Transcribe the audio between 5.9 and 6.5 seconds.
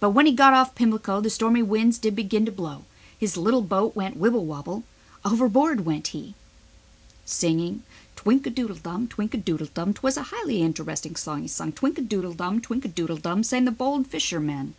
he. G7 C G7 / G7 C